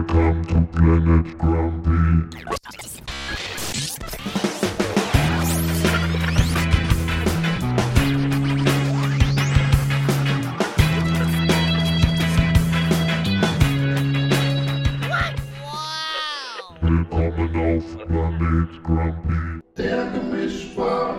Welcome 0.00 0.44
to 0.46 0.60
Planet 0.72 1.38
Grumpy. 1.38 2.24
Willkommen 16.80 17.56
auf 17.56 17.84
Planet 18.06 18.82
Grumpy. 18.82 19.60
Der 19.76 20.06
Gemischwarenladen 20.14 21.09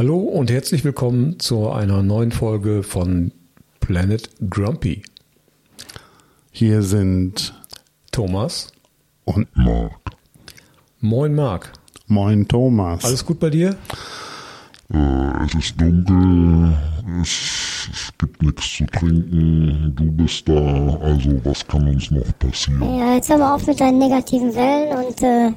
Hallo 0.00 0.16
und 0.16 0.50
herzlich 0.50 0.82
willkommen 0.82 1.38
zu 1.40 1.68
einer 1.68 2.02
neuen 2.02 2.32
Folge 2.32 2.82
von 2.82 3.32
Planet 3.80 4.30
Grumpy. 4.48 5.02
Hier 6.50 6.80
sind 6.82 7.52
Thomas. 8.10 8.72
und 9.26 9.54
Mark. 9.54 10.00
Moin 11.00 11.34
Marc. 11.34 11.74
Moin 12.06 12.48
Thomas. 12.48 13.04
Alles 13.04 13.26
gut 13.26 13.38
bei 13.40 13.50
dir? 13.50 13.76
Äh, 14.90 15.44
es 15.44 15.54
ist 15.54 15.78
dunkel, 15.78 16.72
es, 17.20 17.90
es 17.92 18.10
gibt 18.16 18.40
nichts 18.42 18.76
zu 18.78 18.86
trinken, 18.86 19.92
du 19.96 20.12
bist 20.12 20.48
da, 20.48 20.96
also 21.02 21.44
was 21.44 21.66
kann 21.68 21.86
uns 21.86 22.10
noch 22.10 22.24
passieren? 22.38 22.98
Ja, 22.98 23.16
jetzt 23.16 23.28
hör 23.28 23.36
mal 23.36 23.54
auf 23.54 23.66
mit 23.66 23.78
deinen 23.78 23.98
negativen 23.98 24.54
Wellen 24.54 24.96
und 24.96 25.22
äh, 25.22 25.52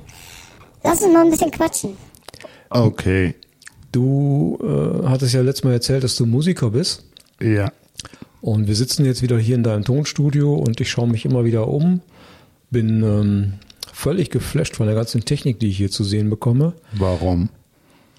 lass 0.84 1.02
uns 1.02 1.14
mal 1.14 1.24
ein 1.24 1.32
bisschen 1.32 1.50
quatschen. 1.50 1.96
Okay. 2.70 3.36
Du 3.94 4.58
äh, 4.62 5.08
hattest 5.08 5.34
ja 5.34 5.42
letztes 5.42 5.64
Mal 5.64 5.74
erzählt, 5.74 6.04
dass 6.04 6.16
du 6.18 6.26
Musiker 6.26 6.72
bist. 6.72 7.06
Ja. 7.42 7.72
Und 8.42 8.68
wir 8.68 8.76
sitzen 8.76 9.06
jetzt 9.06 9.22
wieder 9.22 9.40
hier 9.40 9.56
in 9.56 9.64
deinem 9.64 9.86
Tonstudio 9.86 10.54
und 10.54 10.82
ich 10.82 10.90
schaue 10.92 11.08
mich 11.08 11.24
immer 11.24 11.46
wieder 11.46 11.68
um. 11.70 12.02
Bin 12.72 13.04
ähm, 13.04 13.54
völlig 13.94 14.32
geflasht 14.32 14.76
von 14.76 14.88
der 14.88 14.96
ganzen 14.96 15.24
Technik, 15.24 15.60
die 15.60 15.70
ich 15.70 15.78
hier 15.78 15.92
zu 15.92 16.04
sehen 16.04 16.30
bekomme. 16.30 16.74
Warum? 16.94 17.50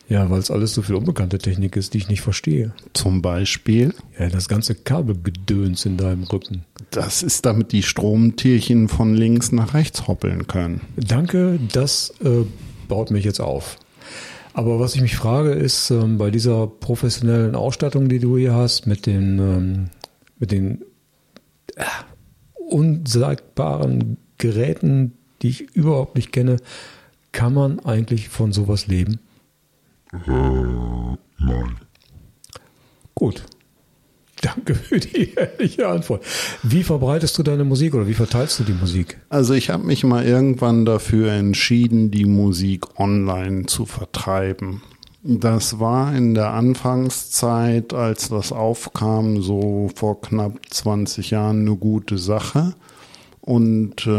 Ja, 0.08 0.30
weil 0.30 0.38
es 0.38 0.50
alles 0.50 0.74
so 0.74 0.82
viel 0.82 0.94
unbekannte 0.94 1.38
Technik 1.38 1.76
ist, 1.76 1.94
die 1.94 1.98
ich 1.98 2.08
nicht 2.08 2.20
verstehe. 2.20 2.72
Zum 2.92 3.20
Beispiel, 3.20 3.94
Ja, 4.18 4.28
das 4.28 4.48
ganze 4.48 4.74
Kabelgedöns 4.74 5.86
in 5.86 5.96
deinem 5.96 6.22
Rücken. 6.24 6.64
das 6.90 7.22
ist 7.22 7.46
damit 7.46 7.72
die 7.72 7.82
Stromtierchen 7.82 8.88
von 8.88 9.14
links 9.14 9.50
nach 9.50 9.74
rechts 9.74 10.06
hoppeln 10.06 10.46
können. 10.46 10.82
Danke, 10.96 11.58
das 11.72 12.12
äh, 12.22 12.44
baut 12.86 13.10
mich 13.10 13.24
jetzt 13.24 13.40
auf. 13.40 13.78
Aber 14.54 14.78
was 14.78 14.94
ich 14.94 15.02
mich 15.02 15.16
frage, 15.16 15.50
ist 15.50 15.90
ähm, 15.90 16.16
bei 16.16 16.30
dieser 16.30 16.68
professionellen 16.68 17.56
Ausstattung, 17.56 18.08
die 18.08 18.20
du 18.20 18.38
hier 18.38 18.54
hast, 18.54 18.86
mit 18.86 19.04
den, 19.04 19.38
ähm, 19.40 19.90
mit 20.38 20.52
den 20.52 20.82
äh, 21.74 21.84
unsagbaren 22.54 24.16
Geräten, 24.38 25.18
die 25.42 25.48
ich 25.48 25.60
überhaupt 25.74 26.14
nicht 26.14 26.32
kenne, 26.32 26.58
kann 27.32 27.52
man 27.52 27.80
eigentlich 27.80 28.28
von 28.28 28.52
sowas 28.52 28.86
leben? 28.86 29.18
Äh, 30.12 30.30
nein. 30.30 31.76
Gut. 33.16 33.44
Danke 34.54 34.74
für 34.74 35.00
die 35.00 35.34
ehrliche 35.34 35.88
Antwort. 35.88 36.24
Wie 36.62 36.82
verbreitest 36.82 37.36
du 37.38 37.42
deine 37.42 37.64
Musik 37.64 37.94
oder 37.94 38.06
wie 38.06 38.14
verteilst 38.14 38.58
du 38.60 38.64
die 38.64 38.72
Musik? 38.72 39.18
Also 39.28 39.54
ich 39.54 39.70
habe 39.70 39.84
mich 39.84 40.04
mal 40.04 40.24
irgendwann 40.24 40.84
dafür 40.84 41.32
entschieden, 41.32 42.10
die 42.10 42.24
Musik 42.24 42.98
online 42.98 43.66
zu 43.66 43.86
vertreiben. 43.86 44.82
Das 45.22 45.80
war 45.80 46.14
in 46.14 46.34
der 46.34 46.50
Anfangszeit, 46.50 47.94
als 47.94 48.28
das 48.28 48.52
aufkam, 48.52 49.40
so 49.40 49.90
vor 49.94 50.20
knapp 50.20 50.58
20 50.68 51.30
Jahren 51.30 51.60
eine 51.60 51.76
gute 51.76 52.18
Sache. 52.18 52.74
Und 53.40 54.06
äh, 54.06 54.10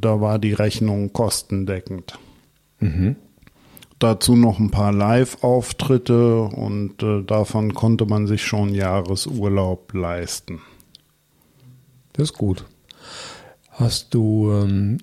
da 0.00 0.20
war 0.20 0.38
die 0.38 0.54
Rechnung 0.54 1.12
kostendeckend. 1.12 2.18
Dazu 4.02 4.34
noch 4.34 4.58
ein 4.58 4.72
paar 4.72 4.90
Live-Auftritte 4.90 6.42
und 6.42 7.00
äh, 7.04 7.22
davon 7.22 7.72
konnte 7.72 8.04
man 8.04 8.26
sich 8.26 8.44
schon 8.44 8.74
Jahresurlaub 8.74 9.94
leisten. 9.94 10.60
Das 12.12 12.30
ist 12.30 12.32
gut. 12.32 12.64
Hast 13.70 14.12
du, 14.12 14.50
ähm, 14.50 14.98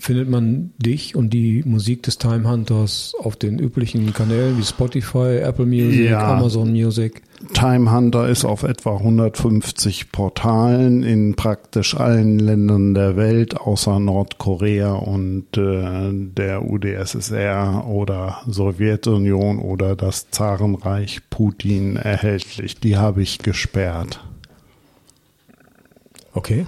findet 0.00 0.28
man 0.28 0.72
dich 0.78 1.14
und 1.14 1.30
die 1.30 1.62
Musik 1.64 2.02
des 2.02 2.18
Time 2.18 2.50
Hunters 2.50 3.14
auf 3.18 3.36
den 3.36 3.58
üblichen 3.58 4.12
Kanälen 4.12 4.58
wie 4.58 4.64
Spotify, 4.64 5.38
Apple 5.38 5.66
Music, 5.66 6.10
Ja. 6.10 6.36
Amazon 6.36 6.70
Music? 6.70 7.22
Time 7.54 7.90
Hunter 7.90 8.28
ist 8.28 8.44
auf 8.44 8.64
etwa 8.64 8.96
150 8.98 10.12
Portalen 10.12 11.02
in 11.02 11.36
praktisch 11.36 11.96
allen 11.96 12.38
Ländern 12.38 12.92
der 12.92 13.16
Welt, 13.16 13.58
außer 13.58 13.98
Nordkorea 13.98 14.92
und 14.92 15.56
äh, 15.56 16.10
der 16.12 16.64
UdSSR 16.64 17.86
oder 17.86 18.42
Sowjetunion 18.46 19.58
oder 19.58 19.96
das 19.96 20.30
Zarenreich 20.30 21.22
Putin 21.30 21.96
erhältlich. 21.96 22.78
Die 22.78 22.98
habe 22.98 23.22
ich 23.22 23.38
gesperrt. 23.38 24.22
Okay. 26.34 26.66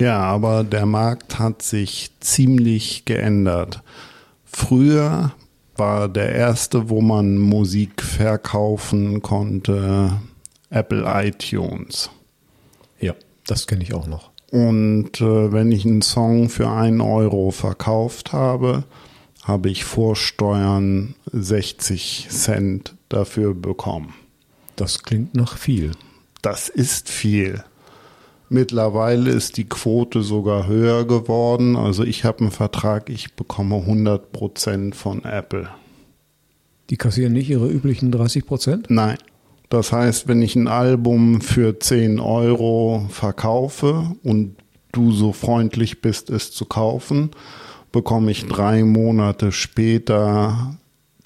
Ja, 0.00 0.18
aber 0.22 0.64
der 0.64 0.86
Markt 0.86 1.38
hat 1.38 1.60
sich 1.60 2.10
ziemlich 2.20 3.04
geändert. 3.04 3.82
Früher 4.46 5.32
war 5.76 6.08
der 6.08 6.34
erste, 6.34 6.88
wo 6.88 7.02
man 7.02 7.36
Musik 7.36 8.02
verkaufen 8.02 9.20
konnte, 9.20 10.18
Apple 10.70 11.04
iTunes. 11.06 12.08
Ja, 12.98 13.14
das 13.46 13.66
kenne 13.66 13.82
ich 13.82 13.92
auch 13.92 14.06
noch. 14.06 14.30
Und 14.50 15.20
äh, 15.20 15.52
wenn 15.52 15.70
ich 15.70 15.84
einen 15.84 16.02
Song 16.02 16.48
für 16.48 16.70
einen 16.70 17.02
Euro 17.02 17.50
verkauft 17.50 18.32
habe, 18.32 18.84
habe 19.44 19.68
ich 19.68 19.84
vor 19.84 20.16
Steuern 20.16 21.14
60 21.30 22.28
Cent 22.30 22.96
dafür 23.10 23.54
bekommen. 23.54 24.14
Das 24.76 25.02
klingt 25.02 25.34
nach 25.34 25.58
viel. 25.58 25.92
Das 26.40 26.70
ist 26.70 27.10
viel. 27.10 27.64
Mittlerweile 28.52 29.30
ist 29.30 29.58
die 29.58 29.68
Quote 29.68 30.22
sogar 30.22 30.66
höher 30.66 31.04
geworden. 31.06 31.76
Also 31.76 32.02
ich 32.02 32.24
habe 32.24 32.40
einen 32.40 32.50
Vertrag, 32.50 33.08
ich 33.08 33.34
bekomme 33.34 33.76
100% 33.76 34.92
von 34.92 35.24
Apple. 35.24 35.68
Die 36.90 36.96
kassieren 36.96 37.32
nicht 37.32 37.48
ihre 37.48 37.68
üblichen 37.68 38.10
30 38.10 38.44
Prozent? 38.44 38.86
Nein. 38.90 39.18
Das 39.68 39.92
heißt, 39.92 40.26
wenn 40.26 40.42
ich 40.42 40.56
ein 40.56 40.66
Album 40.66 41.40
für 41.40 41.78
10 41.78 42.18
Euro 42.18 43.06
verkaufe 43.08 44.16
und 44.24 44.56
du 44.90 45.12
so 45.12 45.32
freundlich 45.32 46.00
bist, 46.00 46.28
es 46.28 46.50
zu 46.50 46.64
kaufen, 46.64 47.30
bekomme 47.92 48.32
ich 48.32 48.48
drei 48.48 48.82
Monate 48.82 49.52
später 49.52 50.76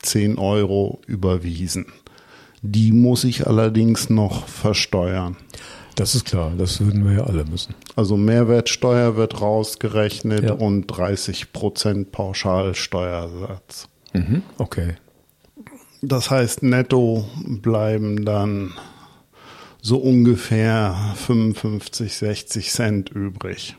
10 0.02 0.36
Euro 0.36 1.00
überwiesen. 1.06 1.86
Die 2.60 2.92
muss 2.92 3.24
ich 3.24 3.46
allerdings 3.46 4.10
noch 4.10 4.46
versteuern. 4.46 5.38
Das 5.94 6.14
ist 6.14 6.24
klar, 6.24 6.52
das 6.58 6.80
würden 6.80 7.04
wir 7.04 7.12
ja 7.18 7.24
alle 7.24 7.44
müssen. 7.44 7.74
Also 7.94 8.16
Mehrwertsteuer 8.16 9.16
wird 9.16 9.40
rausgerechnet 9.40 10.42
Ja. 10.44 10.52
und 10.54 10.86
30% 10.90 12.10
Pauschalsteuersatz. 12.10 13.88
Mhm. 14.12 14.42
Okay. 14.58 14.94
Das 16.02 16.30
heißt, 16.30 16.62
netto 16.62 17.28
bleiben 17.46 18.24
dann 18.24 18.72
so 19.80 19.98
ungefähr 19.98 20.96
55, 21.16 22.14
60 22.16 22.70
Cent 22.70 23.10
übrig 23.10 23.76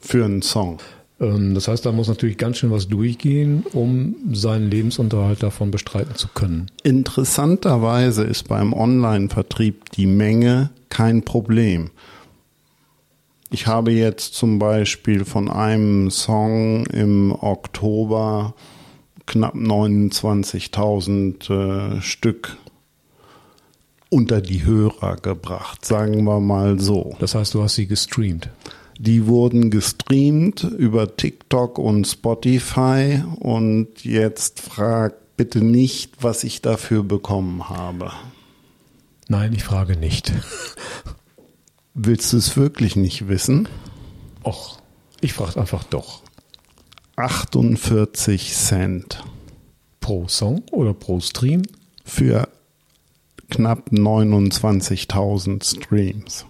für 0.00 0.24
einen 0.24 0.42
Song. 0.42 0.78
Ähm, 1.20 1.54
das 1.54 1.68
heißt, 1.68 1.86
da 1.86 1.92
muss 1.92 2.08
natürlich 2.08 2.38
ganz 2.38 2.58
schön 2.58 2.70
was 2.70 2.88
durchgehen, 2.88 3.64
um 3.72 4.16
seinen 4.32 4.70
Lebensunterhalt 4.70 5.42
davon 5.42 5.70
bestreiten 5.70 6.16
zu 6.16 6.28
können. 6.28 6.70
Interessanterweise 6.82 8.24
ist 8.24 8.48
beim 8.48 8.72
Online-Vertrieb 8.72 9.90
die 9.92 10.06
Menge 10.06 10.70
kein 10.88 11.22
Problem. 11.22 11.90
Ich 13.52 13.66
habe 13.66 13.90
jetzt 13.90 14.34
zum 14.34 14.58
Beispiel 14.58 15.24
von 15.24 15.50
einem 15.50 16.10
Song 16.10 16.86
im 16.86 17.32
Oktober 17.32 18.54
knapp 19.26 19.54
29.000 19.54 21.98
äh, 21.98 22.00
Stück 22.00 22.56
unter 24.08 24.40
die 24.40 24.64
Hörer 24.64 25.16
gebracht, 25.16 25.84
sagen 25.84 26.24
wir 26.24 26.40
mal 26.40 26.80
so. 26.80 27.14
Das 27.18 27.34
heißt, 27.34 27.52
du 27.54 27.62
hast 27.62 27.74
sie 27.76 27.86
gestreamt. 27.86 28.48
Die 29.02 29.26
wurden 29.26 29.70
gestreamt 29.70 30.62
über 30.62 31.16
TikTok 31.16 31.78
und 31.78 32.06
Spotify 32.06 33.24
und 33.38 34.04
jetzt 34.04 34.60
frag 34.60 35.14
bitte 35.38 35.64
nicht, 35.64 36.22
was 36.22 36.44
ich 36.44 36.60
dafür 36.60 37.02
bekommen 37.02 37.70
habe. 37.70 38.12
Nein, 39.26 39.54
ich 39.54 39.64
frage 39.64 39.96
nicht. 39.96 40.34
Willst 41.94 42.34
du 42.34 42.36
es 42.36 42.58
wirklich 42.58 42.94
nicht 42.94 43.26
wissen? 43.26 43.70
Och, 44.44 44.82
ich 45.22 45.32
frage 45.32 45.58
einfach 45.58 45.84
doch. 45.84 46.20
48 47.16 48.52
Cent. 48.54 49.24
pro 50.00 50.28
Song 50.28 50.62
oder 50.72 50.92
pro 50.92 51.20
Stream? 51.20 51.62
Für 52.04 52.50
knapp 53.48 53.88
29.000 53.92 55.64
Streams. 55.64 56.44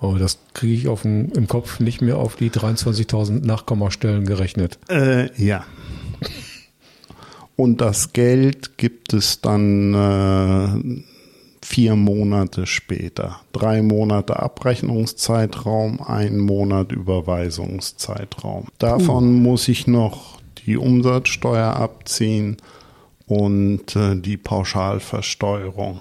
Oh, 0.00 0.16
das 0.18 0.38
kriege 0.54 0.72
ich 0.72 0.88
auf 0.88 1.02
dem, 1.02 1.30
im 1.32 1.46
Kopf 1.46 1.78
nicht 1.78 2.00
mehr 2.00 2.16
auf 2.16 2.36
die 2.36 2.50
23.000 2.50 3.44
Nachkommastellen 3.44 4.24
gerechnet. 4.24 4.78
Äh, 4.88 5.30
ja. 5.42 5.64
Und 7.56 7.82
das 7.82 8.14
Geld 8.14 8.78
gibt 8.78 9.12
es 9.12 9.42
dann 9.42 9.92
äh, 9.94 11.02
vier 11.62 11.96
Monate 11.96 12.66
später. 12.66 13.40
Drei 13.52 13.82
Monate 13.82 14.40
Abrechnungszeitraum, 14.40 16.00
ein 16.00 16.38
Monat 16.38 16.92
Überweisungszeitraum. 16.92 18.68
Davon 18.78 19.24
uh. 19.24 19.38
muss 19.38 19.68
ich 19.68 19.86
noch 19.86 20.40
die 20.66 20.78
Umsatzsteuer 20.78 21.76
abziehen 21.76 22.56
und 23.26 23.94
äh, 23.94 24.16
die 24.16 24.38
Pauschalversteuerung. 24.38 26.00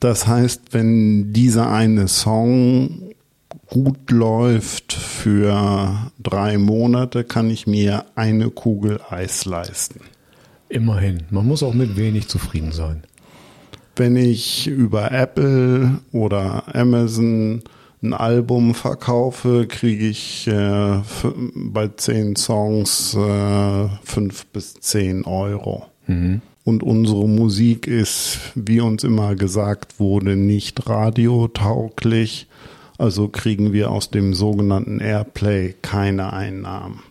Das 0.00 0.26
heißt, 0.26 0.72
wenn 0.72 1.32
dieser 1.34 1.70
eine 1.70 2.08
Song 2.08 3.12
gut 3.66 4.10
läuft 4.10 4.94
für 4.94 6.10
drei 6.18 6.58
Monate, 6.58 7.22
kann 7.24 7.50
ich 7.50 7.66
mir 7.66 8.06
eine 8.14 8.50
Kugel 8.50 9.00
Eis 9.08 9.44
leisten. 9.44 10.00
Immerhin. 10.68 11.24
Man 11.30 11.46
muss 11.46 11.62
auch 11.62 11.74
mit 11.74 11.96
wenig 11.96 12.28
zufrieden 12.28 12.72
sein. 12.72 13.02
Wenn 13.94 14.16
ich 14.16 14.66
über 14.66 15.12
Apple 15.12 15.98
oder 16.12 16.74
Amazon 16.74 17.62
ein 18.02 18.14
Album 18.14 18.74
verkaufe, 18.74 19.66
kriege 19.66 20.06
ich 20.06 20.46
äh, 20.46 21.00
bei 21.54 21.88
zehn 21.88 22.34
Songs 22.36 23.14
äh, 23.14 23.88
fünf 24.02 24.46
bis 24.46 24.74
zehn 24.74 25.24
Euro. 25.24 25.86
Mhm. 26.06 26.40
Und 26.64 26.82
unsere 26.82 27.26
Musik 27.26 27.86
ist, 27.86 28.38
wie 28.54 28.80
uns 28.80 29.04
immer 29.04 29.34
gesagt 29.34 29.98
wurde, 29.98 30.36
nicht 30.36 30.86
radiotauglich. 30.88 32.46
Also 32.98 33.28
kriegen 33.28 33.72
wir 33.72 33.90
aus 33.90 34.10
dem 34.10 34.34
sogenannten 34.34 35.00
Airplay 35.00 35.74
keine 35.80 36.34
Einnahmen. 36.34 37.02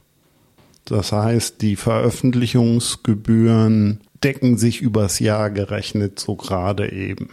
Das 0.85 1.11
heißt, 1.11 1.61
die 1.61 1.75
Veröffentlichungsgebühren 1.75 4.01
decken 4.23 4.57
sich 4.57 4.81
übers 4.81 5.19
Jahr 5.19 5.49
gerechnet 5.49 6.19
so 6.19 6.35
gerade 6.35 6.91
eben. 6.91 7.29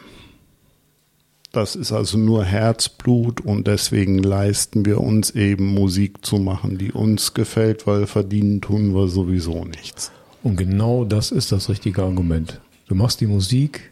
Das 1.52 1.74
ist 1.74 1.90
also 1.90 2.18
nur 2.18 2.44
Herzblut 2.44 3.40
und 3.40 3.66
deswegen 3.66 4.18
leisten 4.18 4.84
wir 4.84 5.00
uns 5.00 5.30
eben 5.30 5.72
Musik 5.72 6.24
zu 6.24 6.36
machen, 6.36 6.76
die 6.76 6.92
uns 6.92 7.32
gefällt, 7.32 7.86
weil 7.86 8.06
verdienen 8.06 8.60
tun 8.60 8.94
wir 8.94 9.08
sowieso 9.08 9.64
nichts. 9.64 10.12
Und 10.46 10.54
genau 10.54 11.04
das 11.04 11.32
ist 11.32 11.50
das 11.50 11.69
richtige 11.69 12.04
Argument. 12.04 12.60
Du 12.87 12.94
machst 12.94 13.20
die 13.20 13.26
Musik 13.26 13.90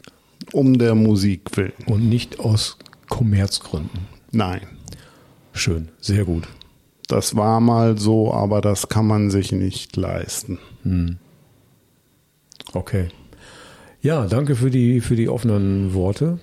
um 0.53 0.79
der 0.79 0.95
Musik 0.95 1.57
willen 1.57 1.73
und 1.87 2.09
nicht 2.09 2.39
aus 2.39 2.79
Kommerzgründen. 3.09 4.07
Nein. 4.31 4.61
Schön, 5.53 5.89
sehr 5.99 6.25
gut. 6.25 6.47
Das 7.09 7.35
war 7.35 7.59
mal 7.59 7.99
so, 7.99 8.33
aber 8.33 8.61
das 8.61 8.89
kann 8.89 9.05
man 9.05 9.33
sich 9.33 9.51
nicht 9.51 9.97
leisten. 9.97 10.61
Hm. 10.85 11.17
Okay. 12.73 13.09
Ja, 14.01 14.27
danke 14.29 14.55
für 14.55 14.71
die, 14.71 15.01
für 15.01 15.17
die 15.17 15.29
offenen 15.29 15.93
Worte. 15.93 16.39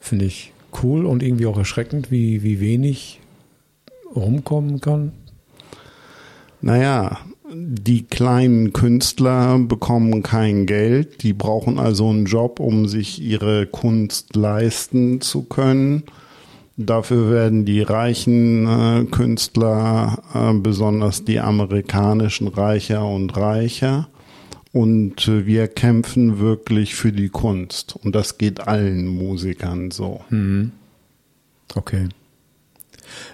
Finde 0.00 0.24
ich 0.24 0.52
cool 0.82 1.06
und 1.06 1.22
irgendwie 1.22 1.46
auch 1.46 1.58
erschreckend, 1.58 2.10
wie, 2.10 2.42
wie 2.42 2.58
wenig 2.58 3.20
rumkommen 4.16 4.80
kann. 4.80 5.12
Naja, 6.60 7.20
die 7.54 8.04
kleinen 8.04 8.72
Künstler 8.72 9.58
bekommen 9.58 10.22
kein 10.22 10.66
Geld, 10.66 11.22
die 11.22 11.32
brauchen 11.32 11.78
also 11.78 12.08
einen 12.08 12.26
Job, 12.26 12.60
um 12.60 12.88
sich 12.88 13.20
ihre 13.20 13.66
Kunst 13.66 14.36
leisten 14.36 15.20
zu 15.20 15.44
können. 15.44 16.04
Dafür 16.76 17.30
werden 17.30 17.64
die 17.64 17.82
reichen 17.82 18.66
äh, 18.66 19.04
Künstler, 19.04 20.22
äh, 20.34 20.52
besonders 20.58 21.24
die 21.24 21.38
amerikanischen, 21.38 22.48
reicher 22.48 23.06
und 23.06 23.36
reicher. 23.36 24.08
Und 24.72 25.28
äh, 25.28 25.46
wir 25.46 25.68
kämpfen 25.68 26.40
wirklich 26.40 26.96
für 26.96 27.12
die 27.12 27.28
Kunst. 27.28 27.94
Und 28.02 28.16
das 28.16 28.38
geht 28.38 28.66
allen 28.66 29.06
Musikern 29.06 29.92
so. 29.92 30.22
Mhm. 30.30 30.72
Okay. 31.76 32.08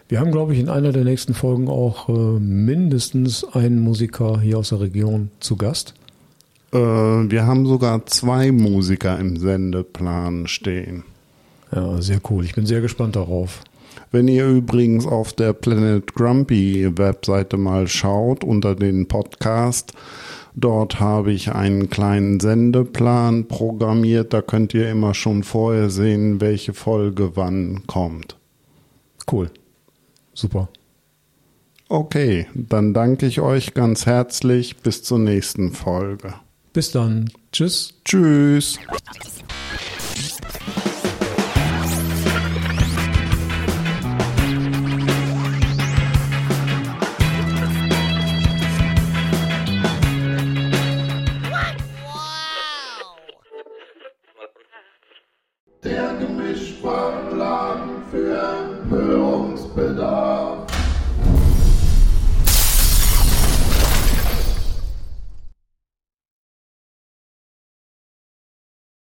Wir 0.09 0.21
haben, 0.21 0.33
glaube 0.33 0.55
ich, 0.55 0.61
in 0.61 0.69
einer 0.69 0.93
der 0.93 1.05
nächsten 1.05 1.35
Folgen 1.35 1.69
auch 1.69 2.09
äh, 2.09 2.41
mindestens 2.41 3.45
einen 3.45 3.81
Musiker 3.81 4.41
hier 4.41 4.59
aus 4.59 4.71
der 4.71 4.81
Region 4.81 5.31
zu 5.41 5.57
Gast. 5.57 5.95
Äh, 6.73 6.79
wir 6.79 7.47
haben 7.47 7.67
sogar 7.67 8.07
zwei 8.07 8.53
Musiker 8.53 9.19
im 9.19 9.37
Sendeplan 9.37 10.47
stehen. 10.47 11.05
Ja, 11.75 12.01
sehr 12.01 12.21
cool. 12.31 12.45
Ich 12.45 12.55
bin 12.55 12.67
sehr 12.67 12.81
gespannt 12.81 13.17
darauf. 13.17 13.61
Wenn 14.13 14.27
ihr 14.27 14.49
übrigens 14.49 15.07
auf 15.07 15.33
der 15.33 15.53
Planet 15.53 16.15
Grumpy 16.15 16.91
Webseite 16.99 17.57
mal 17.57 17.87
schaut 17.87 18.43
unter 18.43 18.75
den 18.75 19.07
Podcast, 19.07 19.93
dort 20.55 20.99
habe 20.99 21.33
ich 21.33 21.53
einen 21.53 21.91
kleinen 21.91 22.41
Sendeplan 22.41 23.47
programmiert. 23.47 24.33
Da 24.33 24.43
könnt 24.43 24.75
ihr 24.75 24.91
immer 24.91 25.15
schon 25.15 25.45
vorher 25.45 25.91
sehen, 25.91 26.41
welche 26.41 26.73
Folge 26.73 27.37
wann 27.37 27.83
kommt. 27.87 28.37
Cool. 29.31 29.51
Super. 30.35 30.69
Okay, 31.89 32.47
dann 32.55 32.95
danke 32.95 33.27
ich 33.27 33.41
euch 33.41 33.75
ganz 33.75 34.07
herzlich. 34.07 34.77
Bis 34.77 35.03
zur 35.03 35.19
nächsten 35.19 35.73
Folge. 35.73 36.35
Bis 36.73 36.93
dann. 36.93 37.29
Tschüss. 37.51 37.95
Tschüss. 38.05 38.79
Der 55.83 56.15
Gemischverlag. 56.21 57.90